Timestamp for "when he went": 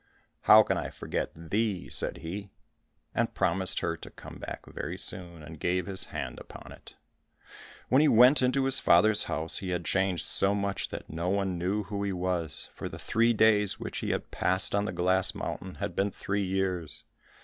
7.87-8.41